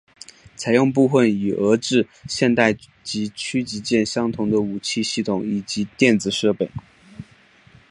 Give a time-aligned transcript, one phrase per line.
[0.55, 6.67] 采用部分与俄制现代级驱逐舰相同的武器系统以及电子设备。